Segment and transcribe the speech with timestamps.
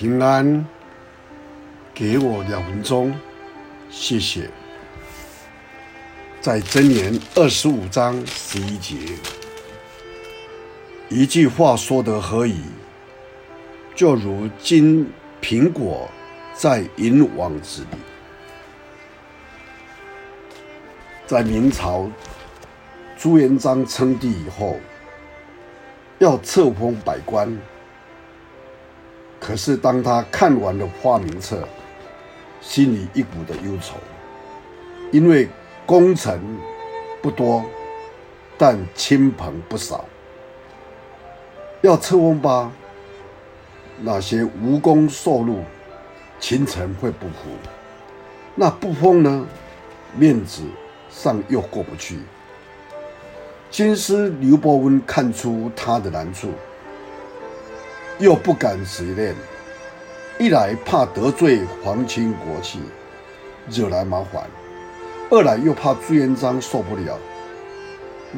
[0.00, 0.64] 平安，
[1.92, 3.12] 给我两分钟，
[3.90, 4.48] 谢谢。
[6.40, 8.94] 在箴言二十五章十一节，
[11.08, 12.60] 一句话说得何以，
[13.96, 15.10] 就如金
[15.42, 16.08] 苹果
[16.54, 17.98] 在银网子里。
[21.26, 22.08] 在明朝
[23.16, 24.78] 朱元璋称帝以后，
[26.20, 27.58] 要册封百官。
[29.40, 31.66] 可是，当他看完了花名册，
[32.60, 33.96] 心里一股的忧愁，
[35.10, 35.48] 因为
[35.86, 36.40] 功臣
[37.22, 37.64] 不多，
[38.58, 40.04] 但亲朋不少。
[41.80, 42.70] 要册封吧，
[44.00, 45.62] 那些无功受禄，
[46.40, 47.48] 群臣会不服；
[48.56, 49.46] 那不封呢，
[50.14, 50.64] 面子
[51.08, 52.18] 上又过不去。
[53.70, 56.50] 军师刘伯温看出他的难处。
[58.18, 59.32] 又不敢直面，
[60.40, 62.80] 一来怕得罪皇亲国戚，
[63.70, 64.42] 惹来麻烦；
[65.30, 67.16] 二来又怕朱元璋受不了，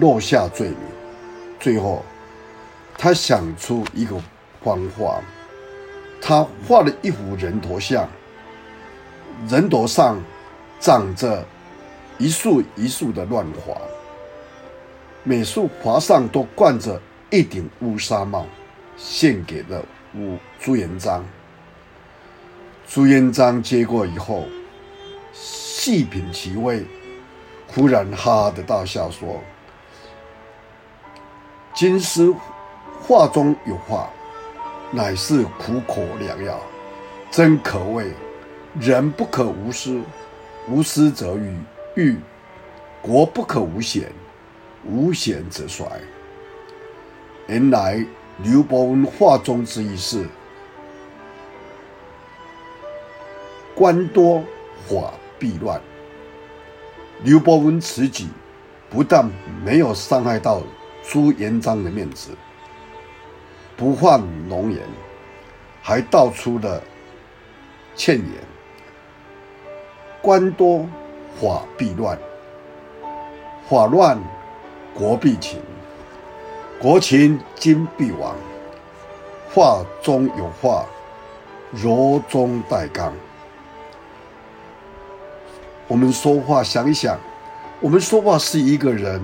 [0.00, 0.78] 落下罪名。
[1.60, 2.02] 最后，
[2.96, 4.16] 他想出一个
[4.64, 5.20] 方法，
[6.20, 8.08] 他画了一幅人头像，
[9.48, 10.20] 人头上
[10.80, 11.46] 长着
[12.18, 13.76] 一束一束的乱花，
[15.22, 18.44] 每束花上都冠着一顶乌纱帽。
[18.98, 19.82] 献给了
[20.14, 21.24] 吴朱元璋。
[22.88, 24.44] 朱元璋接过以后，
[25.32, 26.84] 细品其味，
[27.68, 29.40] 忽然哈哈的大笑说
[31.74, 32.34] ：“金师
[33.00, 34.10] 话中有话，
[34.90, 36.58] 乃是苦口良药，
[37.30, 38.12] 真可谓
[38.80, 40.00] 人不可无私，
[40.68, 41.56] 无私则愈
[41.94, 42.16] 愈；
[43.00, 44.10] 国不可无险，
[44.84, 45.86] 无险则衰。”
[47.46, 48.04] 原来。
[48.40, 50.24] 刘伯温话中之意是：
[53.74, 54.44] 官多
[54.86, 55.80] 法必乱。
[57.24, 58.26] 刘伯温此举
[58.88, 59.28] 不但
[59.64, 60.62] 没有伤害到
[61.02, 62.30] 朱元璋的面子，
[63.76, 64.82] 不犯龙颜，
[65.82, 66.80] 还道出了
[67.96, 68.28] 劝言：
[70.22, 70.86] 官多
[71.40, 72.16] 法必乱，
[73.68, 74.16] 法乱
[74.94, 75.60] 国必倾。
[76.80, 78.36] 国倾经必亡，
[79.52, 80.86] 话中有话，
[81.72, 83.12] 柔中带刚。
[85.88, 87.18] 我们说话想一想，
[87.80, 89.20] 我们说话是一个人，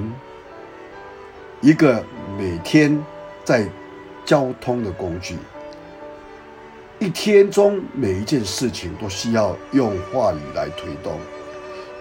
[1.61, 2.05] 一个
[2.37, 3.01] 每天
[3.45, 3.69] 在
[4.25, 5.37] 交通的工具。
[6.99, 11.21] 一天中每一件事情都需要用话语来推动，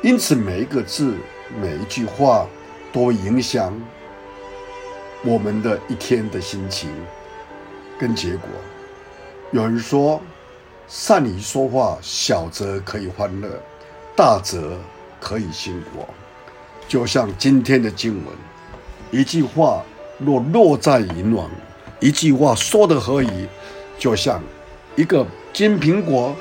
[0.01, 1.13] 因此每一个字、
[1.61, 2.47] 每一句话
[2.91, 3.71] 都影响。
[5.25, 6.89] 我们的一天的心情
[7.97, 8.49] 跟结果，
[9.51, 10.21] 有人说，
[10.85, 13.49] 善于说话，小则可以欢乐，
[14.17, 14.77] 大则
[15.21, 16.05] 可以兴国。
[16.89, 18.35] 就像今天的经文，
[19.11, 19.81] 一句话
[20.19, 21.49] 若落在银网，
[22.01, 23.47] 一句话说得合宜，
[23.97, 24.43] 就像
[24.97, 26.35] 一个金苹果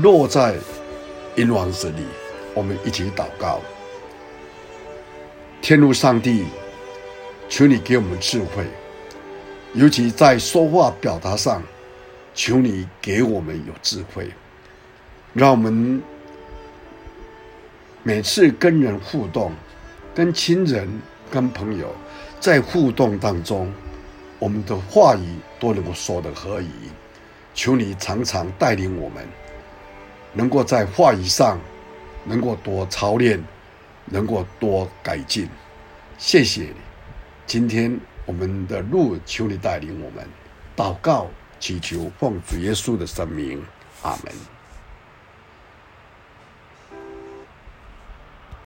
[0.00, 0.54] 落在
[1.34, 2.04] 银网子里。
[2.54, 3.60] 我们一起祷告，
[5.60, 6.44] 天路上帝。
[7.48, 8.64] 求你给我们智慧，
[9.74, 11.62] 尤其在说话表达上，
[12.34, 14.30] 求你给我们有智慧，
[15.32, 16.02] 让我们
[18.02, 19.52] 每次跟人互动、
[20.14, 20.88] 跟亲人、
[21.30, 21.94] 跟朋友，
[22.38, 23.72] 在互动当中，
[24.38, 25.26] 我们的话语
[25.58, 26.68] 都能够说得合宜。
[27.54, 29.26] 求你常常带领我们，
[30.32, 31.58] 能够在话语上
[32.24, 33.42] 能够多操练，
[34.04, 35.48] 能够多改进。
[36.18, 36.87] 谢谢你。
[37.48, 40.22] 今天我们的路，求你带领我们，
[40.76, 41.28] 祷告
[41.58, 43.64] 祈求奉主耶稣的圣名，
[44.02, 44.57] 阿门。